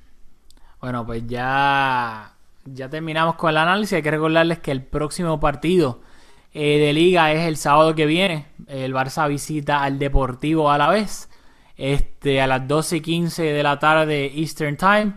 [0.82, 3.92] Bueno, pues ya, ya terminamos con el análisis.
[3.92, 6.00] Hay que recordarles que el próximo partido
[6.52, 8.46] eh, de liga es el sábado que viene.
[8.66, 11.30] El Barça visita al Deportivo a la vez.
[11.76, 15.14] Este, a las 12 y 15 de la tarde Eastern Time.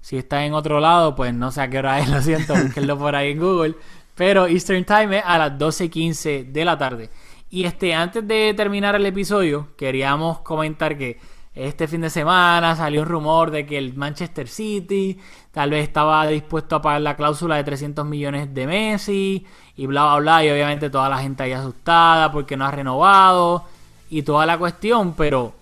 [0.00, 2.96] Si está en otro lado, pues no sé a qué hora es, lo siento, búsquenlo
[2.96, 3.74] por ahí en Google.
[4.14, 7.10] Pero Eastern Time es a las 12 y 15 de la tarde.
[7.50, 11.18] Y este, antes de terminar el episodio, queríamos comentar que
[11.54, 15.18] este fin de semana salió un rumor de que el Manchester City
[15.50, 20.04] tal vez estaba dispuesto a pagar la cláusula de 300 millones de Messi y bla
[20.04, 23.64] bla bla y obviamente toda la gente ahí asustada porque no ha renovado
[24.10, 25.52] y toda la cuestión, pero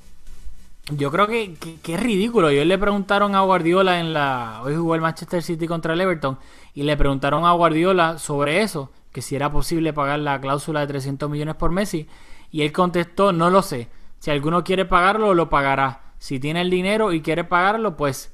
[0.93, 2.49] yo creo que, que- es ridículo.
[2.49, 4.61] Ellos le preguntaron a Guardiola en la.
[4.65, 6.39] Hoy jugó el Manchester City contra el Everton.
[6.75, 8.91] Y le preguntaron a Guardiola sobre eso.
[9.13, 12.09] Que si era posible pagar la cláusula de 300 millones por Messi.
[12.51, 13.89] Y él contestó: No lo sé.
[14.21, 16.13] Si alguno quiere pagarlo, lo pagará.
[16.19, 18.33] Si tiene el dinero y quiere pagarlo, pues.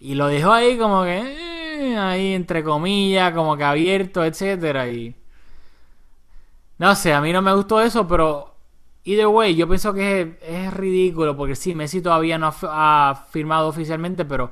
[0.00, 1.92] Y lo dejó ahí como que.
[1.92, 4.88] eh, ahí entre comillas, como que abierto, etcétera.
[4.88, 5.14] Y.
[6.78, 8.50] No sé, a mí no me gustó eso, pero
[9.04, 14.26] Either way, yo pienso que es, ridículo porque sí, Messi todavía no ha, firmado oficialmente,
[14.26, 14.50] pero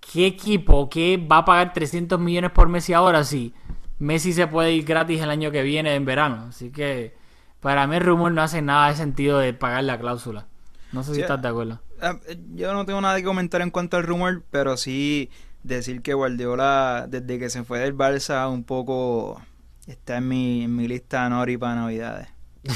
[0.00, 3.52] ¿qué equipo que va a pagar 300 millones por Messi ahora sí?
[3.98, 7.14] Messi se puede ir gratis el año que viene en verano, así que
[7.62, 10.48] para mí el rumor no hace nada de sentido de pagar la cláusula.
[10.92, 11.80] No sé si Sí, estás de acuerdo.
[12.02, 15.30] Ah, eh, Yo no tengo nada que comentar en cuanto al rumor, pero sí
[15.62, 19.40] decir que Guardiola, desde que se fue del Barça, un poco
[19.86, 22.28] está en mi, en mi lista Nori para Navidades.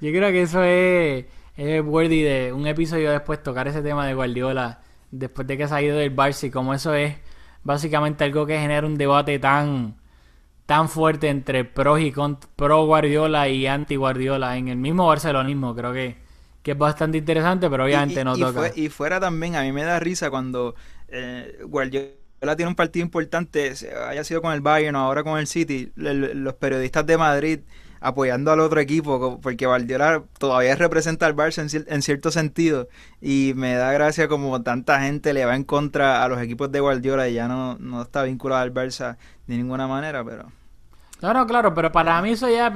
[0.00, 4.14] Yo creo que eso es, es worthy de un episodio después tocar ese tema de
[4.14, 7.16] Guardiola después de que se ha ido del Barça y como eso es
[7.62, 9.96] básicamente algo que genera un debate tan
[10.66, 15.74] tan fuerte entre pros y con, pro Guardiola y anti Guardiola en el mismo barcelonismo
[15.74, 16.16] creo que,
[16.62, 18.52] que es bastante interesante pero obviamente y, y- no y toca.
[18.52, 20.74] fue- y fuera también, a mí me da risa cuando
[21.08, 23.72] eh, Guardiola tiene un partido importante,
[24.08, 27.60] haya sido con el Bayern o ahora con el City, los periodistas de Madrid
[28.02, 32.88] apoyando al otro equipo, porque Guardiola todavía representa al Barça en, cier- en cierto sentido,
[33.20, 36.80] y me da gracia como tanta gente le va en contra a los equipos de
[36.80, 40.50] Guardiola y ya no, no está vinculado al Barça de ninguna manera, pero...
[41.20, 42.72] No, no, claro, pero para mí eso ya,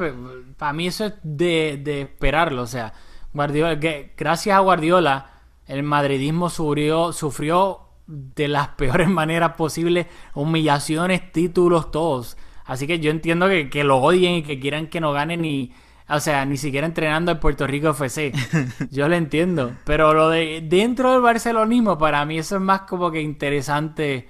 [0.56, 2.92] para mí eso es de, de esperarlo, o sea,
[3.34, 5.30] Guardiola, que gracias a Guardiola,
[5.66, 12.36] el madridismo sufrió, sufrió de las peores maneras posibles, humillaciones, títulos, todos.
[12.66, 15.72] Así que yo entiendo que, que lo odien y que quieran que no ganen ni,
[16.08, 18.32] o sea, ni siquiera entrenando en Puerto Rico FC.
[18.90, 23.10] Yo lo entiendo, pero lo de dentro del barcelonismo, para mí eso es más como
[23.10, 24.28] que interesante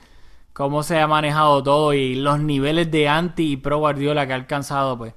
[0.53, 4.37] cómo se ha manejado todo y los niveles de anti y pro Guardiola que ha
[4.37, 5.15] alcanzado, pues,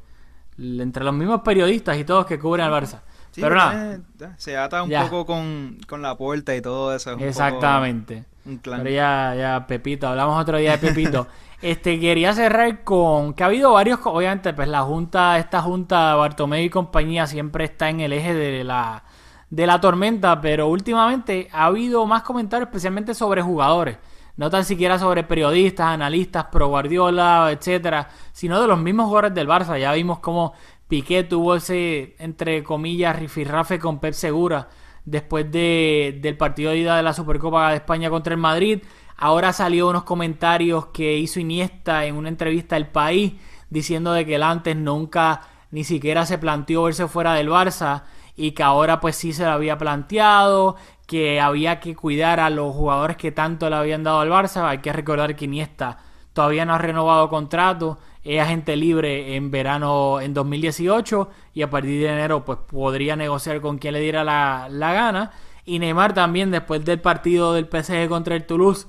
[0.58, 3.02] entre los mismos periodistas y todos que cubren al Barça.
[3.32, 4.00] Sí, Pero nada.
[4.18, 5.04] ya, se ata un Ya.
[5.04, 7.12] poco con, con la puerta y todo eso.
[7.12, 8.26] es un poco Exactamente.
[8.46, 8.80] un clan.
[8.84, 11.28] Pero ya, ya, Pepito, hablamos otro día de Pepito.
[11.62, 16.64] este, quería cerrar con que ha habido varios, obviamente, pues la junta, esta junta, Bartomeu
[16.64, 19.04] y compañía, siempre está en el eje de la,
[19.50, 23.98] de la tormenta, pero últimamente ha habido más comentarios, especialmente sobre jugadores.
[24.38, 29.50] No tan siquiera sobre periodistas, analistas, pro Guardiola, etcétera, sino de los mismos jugadores del
[29.50, 29.78] Barça.
[29.78, 30.54] Ya vimos cómo
[30.88, 34.70] Piqué tuvo ese, entre comillas, rifirrafe con Pep Segura
[35.06, 38.80] después de, del partido de ida de la Supercopa de España contra el Madrid.
[39.22, 43.34] Ahora salió unos comentarios que hizo Iniesta en una entrevista al país
[43.70, 48.04] diciendo de que él antes nunca ni siquiera se planteó verse fuera del Barça
[48.38, 52.74] y que ahora pues sí se lo había planteado, que había que cuidar a los
[52.74, 54.70] jugadores que tanto le habían dado al Barça.
[54.70, 55.98] Hay que recordar que Iniesta
[56.32, 62.02] todavía no ha renovado contrato, es agente libre en verano en 2018 y a partir
[62.02, 65.32] de enero pues podría negociar con quien le diera la, la gana.
[65.66, 68.88] Y Neymar también después del partido del PSG contra el Toulouse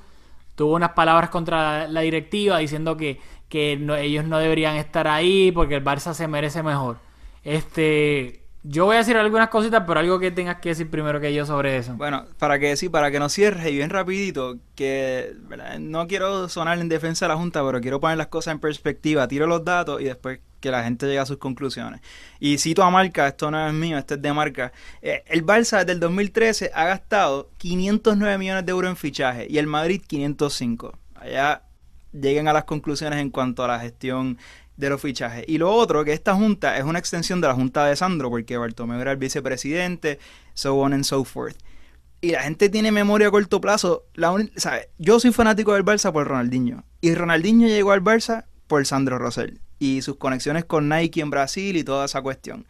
[0.60, 3.18] tuvo unas palabras contra la, directiva diciendo que,
[3.48, 6.98] que no- ellos no deberían estar ahí porque el Barça se merece mejor.
[7.44, 11.32] Este, yo voy a decir algunas cositas, pero algo que tengas que decir primero que
[11.32, 11.94] yo sobre eso.
[11.94, 15.34] Bueno, para que sí, para que nos cierre y bien rapidito, que
[15.80, 19.26] no quiero sonar en defensa de la Junta, pero quiero poner las cosas en perspectiva,
[19.28, 22.00] tiro los datos y después que la gente llegue a sus conclusiones.
[22.38, 24.72] Y cito a Marca, esto no es mío, este es de Marca.
[25.02, 29.58] Eh, el Barça desde el 2013 ha gastado 509 millones de euros en fichaje y
[29.58, 30.96] el Madrid 505.
[31.16, 31.62] Allá
[32.12, 34.38] lleguen a las conclusiones en cuanto a la gestión
[34.76, 35.44] de los fichajes.
[35.46, 38.56] Y lo otro, que esta junta es una extensión de la junta de Sandro, porque
[38.56, 40.18] Bartomeu era el vicepresidente,
[40.54, 41.56] so on and so forth.
[42.22, 44.04] Y la gente tiene memoria a corto plazo.
[44.14, 44.90] La ¿sabe?
[44.98, 46.84] Yo soy fanático del Barça por Ronaldinho.
[47.00, 49.60] Y Ronaldinho llegó al Barça por Sandro Rosell.
[49.80, 52.66] Y sus conexiones con Nike en Brasil y toda esa cuestión.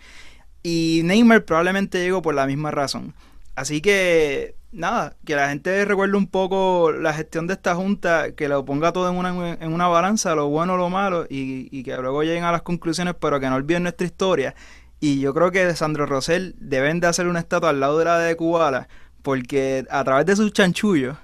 [0.62, 3.14] Y Neymar probablemente llegó por la misma razón.
[3.56, 8.48] Así que, nada, que la gente recuerde un poco la gestión de esta junta, que
[8.48, 11.96] lo ponga todo en una, en una balanza, lo bueno, lo malo, y, y que
[11.96, 14.54] luego lleguen a las conclusiones, pero que no olviden nuestra historia.
[15.00, 18.18] Y yo creo que Sandro Rosell deben de hacer una estatua al lado de la
[18.18, 18.88] de Kubala,
[19.22, 21.16] porque a través de sus chanchullos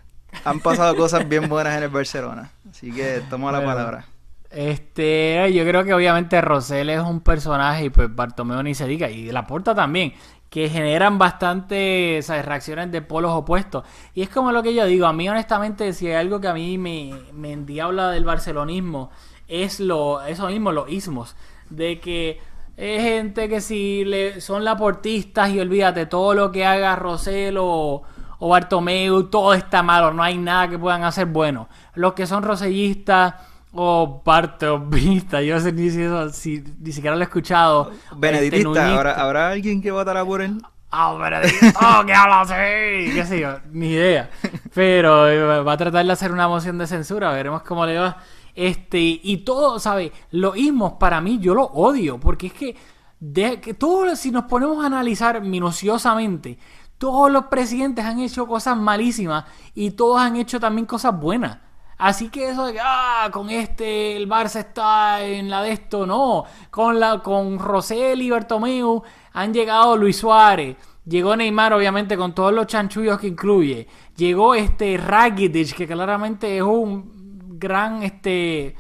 [0.45, 2.51] han pasado cosas bien buenas en el Barcelona.
[2.71, 3.75] Así que tomo la Bueno.
[3.75, 4.07] palabra.
[4.51, 9.11] Este, yo creo que obviamente Rosell es un personaje y pues Bartomeu ni se diga,
[9.11, 10.15] y Laporta también,
[10.51, 12.45] que generan bastante ¿sabes?
[12.45, 13.85] reacciones de polos opuestos.
[14.15, 16.55] Y es como lo que yo digo, a mí honestamente, si hay algo que a
[16.55, 19.11] mí me, me endiabla del barcelonismo,
[19.49, 21.37] es lo, eso mismo, los ismos,
[21.71, 22.41] de que
[22.77, 28.03] es gente que si le, son laportistas y olvídate, todo lo que haga Rosell o,
[28.39, 31.69] o Bartomeu, todo está malo, no hay nada que puedan hacer bueno.
[31.95, 33.35] Los que son rosellistas
[33.77, 37.91] o bartomistas, yo no sé ni, si eso- si- ni siquiera lo he escuchado.
[37.93, 38.95] Este, Benedictista, nuñista.
[38.97, 40.61] ¿habrá, ¿habrá alguien que votará por él?
[40.91, 44.31] Ah, Benedicto, que habla así, qué sé yo, ni idea.
[44.75, 48.17] Pero eh, va a tratar de hacer una moción de censura, veremos cómo le va.
[48.55, 50.13] Este, y todo, ¿sabes?
[50.31, 52.77] Los ismos para mí yo los odio, porque es que,
[53.21, 56.59] de, que todo, si nos ponemos a analizar minuciosamente,
[56.97, 61.59] todos los presidentes han hecho cosas malísimas y todos han hecho también cosas buenas.
[61.99, 66.07] Así que eso de que, ah, con este el Barça está en la de esto,
[66.07, 66.45] no.
[66.71, 70.77] Con la con Rosell y Bartomeu han llegado Luis Suárez.
[71.07, 73.87] Llegó Neymar, obviamente, con todos los chanchullos que incluye.
[74.17, 78.75] Llegó este Rakitic, que claramente es un gran este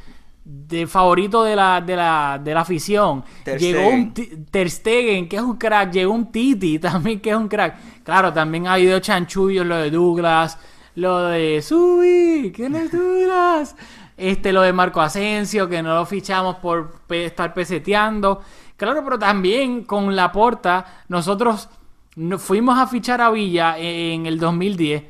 [0.44, 3.24] de favorito de la, de la, de la afición.
[3.44, 5.92] Ter Llegó un Ter Stegen, que es un crack.
[5.92, 8.02] Llegó un Titi, también, que es un crack.
[8.02, 10.58] Claro, también ha habido chanchullos, lo de Douglas,
[10.96, 13.76] lo de Subi, ¿quién es Douglas?
[14.16, 18.40] Este, lo de Marco Asensio, que no lo fichamos por estar peseteando.
[18.76, 21.68] Claro, pero también con la porta, nosotros
[22.16, 25.04] no- fuimos a fichar a Villa en el 2010.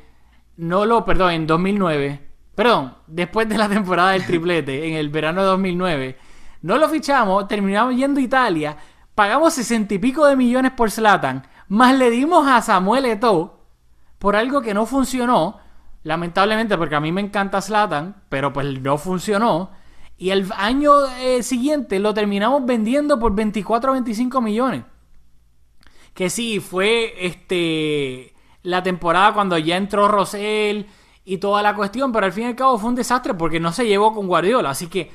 [0.57, 2.27] No lo, perdón, en 2009.
[2.55, 6.17] Perdón, después de la temporada del triplete, en el verano de 2009.
[6.63, 8.77] No lo fichamos, terminamos yendo a Italia,
[9.15, 13.59] pagamos sesenta y pico de millones por Zlatan, más le dimos a Samuel Eto'o
[14.17, 15.59] por algo que no funcionó,
[16.07, 19.71] lamentablemente porque a mí me encanta Zlatan, pero pues no funcionó.
[20.17, 24.83] Y el año eh, siguiente lo terminamos vendiendo por 24 o 25 millones.
[26.13, 28.33] Que sí, fue este
[28.63, 30.87] la temporada cuando ya entró Rosell
[31.25, 33.73] y toda la cuestión, pero al fin y al cabo fue un desastre porque no
[33.73, 35.11] se llevó con Guardiola, así que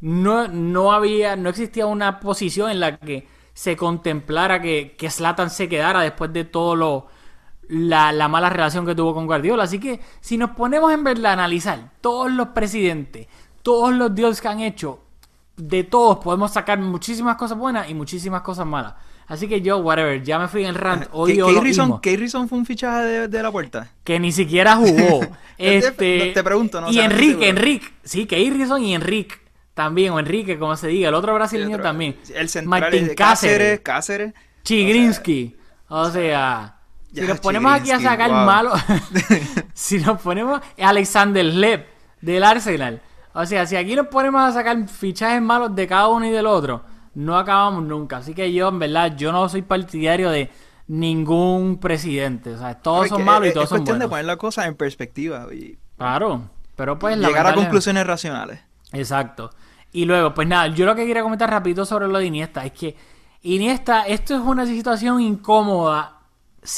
[0.00, 5.68] no, no había, no existía una posición en la que se contemplara que, que se
[5.68, 7.06] quedara después de todo lo
[7.70, 9.62] la, la mala relación que tuvo con Guardiola.
[9.64, 13.26] Así que si nos ponemos en verdad a analizar todos los presidentes,
[13.62, 15.00] todos los deals que han hecho,
[15.56, 18.94] de todos podemos sacar muchísimas cosas buenas y muchísimas cosas malas.
[19.28, 21.04] Así que yo, whatever, ya me fui en el rant.
[21.26, 21.36] ¿Qué,
[22.02, 23.88] qué Harrison fue un fichaje de, de la puerta?
[24.02, 25.20] Que ni siquiera jugó.
[25.58, 27.48] este, te pregunto, no Y Enrique.
[27.48, 27.86] Enrique.
[28.02, 29.36] Sí, que Harrison y Enrique
[29.74, 31.10] también, o Enrique, como se diga.
[31.10, 32.16] El otro brasileño Otro- también.
[32.34, 33.80] El central Martín es Cáceres.
[33.80, 34.34] Cáceres, Cáceres.
[34.64, 35.56] Chigrinsky.
[35.88, 36.79] O sea,
[37.12, 38.44] si nos ponemos aquí a sacar wow.
[38.44, 38.72] malo,
[39.74, 41.86] si nos ponemos Alexander Lev
[42.20, 43.00] del Arsenal,
[43.32, 46.46] o sea, si aquí nos ponemos a sacar fichajes malos de cada uno y del
[46.46, 46.82] otro,
[47.14, 48.18] no acabamos nunca.
[48.18, 50.50] Así que yo, en verdad, yo no soy partidario de
[50.88, 52.50] ningún presidente.
[52.54, 54.10] O sea, todos Es son malos y es- todos es son cuestión de buenos.
[54.10, 56.42] poner las cosas en perspectiva y Claro,
[56.76, 58.60] pero pues llegar a conclusiones racionales.
[58.92, 59.50] Exacto.
[59.92, 62.72] Y luego, pues nada, yo lo que quería comentar rapidito sobre lo de Iniesta es
[62.72, 62.96] que
[63.42, 66.19] Iniesta, esto es una situación incómoda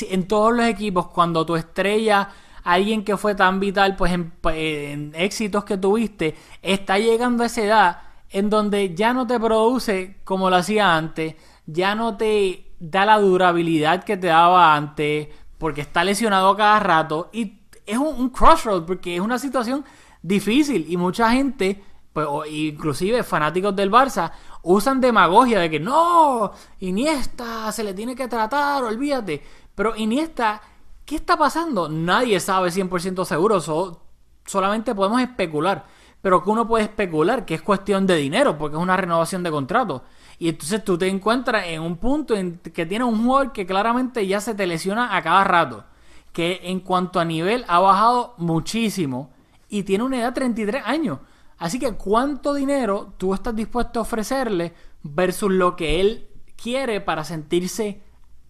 [0.09, 2.29] en todos los equipos cuando tu estrella,
[2.65, 7.63] alguien que fue tan vital pues en, en éxitos que tuviste, está llegando a esa
[7.63, 11.35] edad en donde ya no te produce como lo hacía antes,
[11.67, 15.29] ya no te da la durabilidad que te daba antes,
[15.59, 19.85] porque está lesionado cada rato y es un, un crossroad porque es una situación
[20.23, 26.53] difícil y mucha gente, pues, o inclusive fanáticos del Barça, usan demagogia de que no,
[26.81, 29.43] Iniesta se le tiene que tratar, olvídate.
[29.75, 30.61] Pero Iniesta,
[31.05, 31.89] ¿qué está pasando?
[31.89, 34.03] Nadie sabe 100% seguro, so-
[34.45, 35.85] solamente podemos especular.
[36.21, 39.51] Pero que uno puede especular que es cuestión de dinero, porque es una renovación de
[39.51, 40.05] contrato.
[40.39, 44.27] Y entonces tú te encuentras en un punto en que tienes un jugador que claramente
[44.27, 45.85] ya se te lesiona a cada rato.
[46.33, 49.31] Que en cuanto a nivel ha bajado muchísimo
[49.69, 51.19] y tiene una edad de 33 años.
[51.59, 56.29] Así que cuánto dinero tú estás dispuesto a ofrecerle versus lo que él
[56.61, 58.01] quiere para sentirse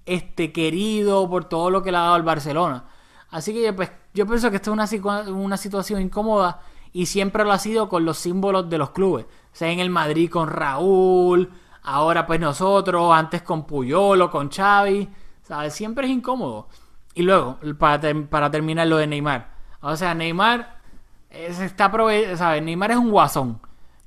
[0.07, 2.85] este querido por todo lo que le ha dado al Barcelona.
[3.31, 6.61] Así que pues, yo pienso que esta es una, una situación incómoda
[6.93, 9.27] y siempre lo ha sido con los símbolos de los clubes.
[9.53, 11.51] Sea, en el Madrid con Raúl,
[11.83, 15.09] ahora pues nosotros, antes con Puyolo, con Xavi.
[15.43, 15.75] ¿Sabes?
[15.75, 16.69] Siempre es incómodo.
[17.15, 19.51] Y luego, para, ter- para terminar lo de Neymar.
[19.81, 20.79] O sea, Neymar
[21.31, 21.91] eh, se está
[22.37, 22.63] ¿sabes?
[22.63, 23.61] Neymar es un guasón.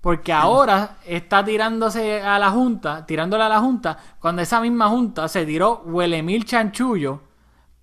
[0.06, 5.28] Porque ahora está tirándose a la Junta, tirándole a la Junta, cuando esa misma Junta
[5.28, 7.22] se tiró Huelemil Chanchullo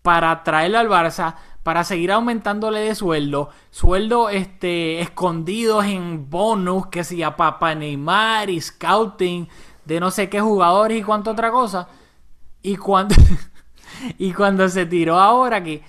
[0.02, 7.02] para traerlo al Barça, para seguir aumentándole de sueldo, sueldo este escondidos en bonus, que
[7.02, 9.48] si a Papa Neymar y scouting
[9.84, 11.88] de no sé qué jugadores y cuánta otra cosa.
[12.62, 13.16] Y cuando
[14.16, 15.82] y cuando se tiró ahora que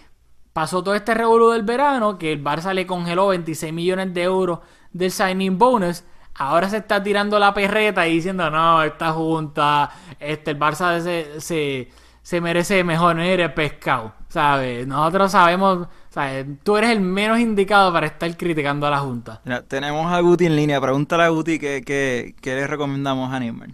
[0.52, 4.62] pasó todo este revolú del verano, que el Barça le congeló 26 millones de euros
[4.94, 6.04] del signing bonus,
[6.36, 11.40] ahora se está tirando la perreta y diciendo, no, esta junta, este, el Barça se,
[11.40, 11.90] se,
[12.22, 14.88] se merece mejor, no eres pescado, ¿sabes?
[14.88, 16.46] Nosotros sabemos, ¿sabes?
[16.64, 19.42] Tú eres el menos indicado para estar criticando a la junta.
[19.44, 20.82] Mira, tenemos a Guti en línea.
[20.82, 23.70] Pregúntale a Guti qué, qué, qué le recomendamos a Neymar.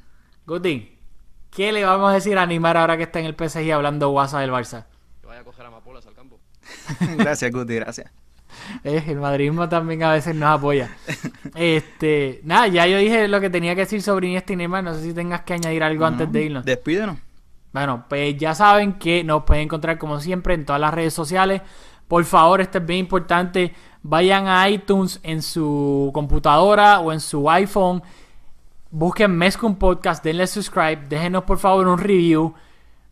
[0.45, 0.97] Guti,
[1.51, 4.39] ¿qué le vamos a decir a Neymar ahora que está en el PSG hablando guasa
[4.39, 4.85] del Barça?
[5.21, 6.39] Que vaya a coger amapolas al campo.
[7.17, 8.11] gracias, Guti, gracias.
[8.83, 10.89] Eh, el madridismo también a veces nos apoya.
[11.55, 14.83] Este, nada, ya yo dije lo que tenía que decir sobre Iniesta y Neymar.
[14.83, 16.65] No sé si tengas que añadir algo antes de irnos.
[16.65, 17.17] Despídenos.
[17.71, 21.61] Bueno, pues ya saben que nos pueden encontrar como siempre en todas las redes sociales.
[22.07, 23.73] Por favor, esto es bien importante.
[24.01, 28.01] Vayan a iTunes en su computadora o en su iPhone.
[28.91, 32.55] Busquen Mezcum Podcast, denle subscribe, déjenos por favor un review,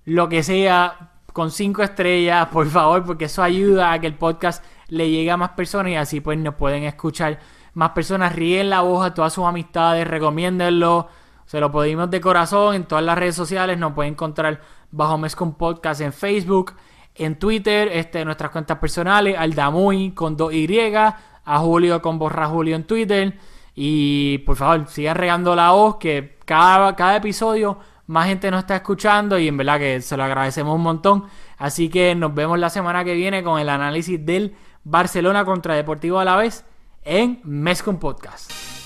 [0.06, 4.66] lo que sea, con cinco estrellas, por favor, porque eso ayuda a que el podcast
[4.88, 7.38] le llegue a más personas y así pues nos pueden escuchar
[7.76, 8.36] más personas.
[8.36, 11.10] Ríen la voz a todas sus amistades, recomiéndenlo.
[11.46, 13.78] Se lo pedimos de corazón en todas las redes sociales.
[13.78, 16.74] Nos pueden encontrar bajo Mezcum Podcast en Facebook,
[17.14, 21.16] en Twitter, este, nuestras cuentas personales, al Damuy con 2Y,
[21.46, 23.38] a Julio con Borra Julio en Twitter.
[23.76, 27.78] Y por favor, sigan regando la voz, que cada, cada episodio
[28.08, 31.26] más gente nos está escuchando y en verdad que se lo agradecemos un montón.
[31.58, 36.20] Así que nos vemos la semana que viene con el análisis del Barcelona contra Deportivo
[36.20, 36.66] a la vez
[37.04, 38.77] en Mezcum Podcast.